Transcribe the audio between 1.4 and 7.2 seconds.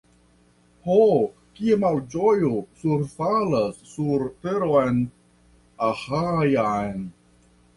kia malĝojo surfalas sur teron Aĥajan!